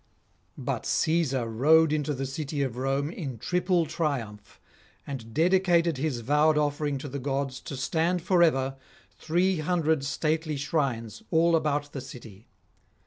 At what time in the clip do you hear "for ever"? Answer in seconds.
8.23-8.77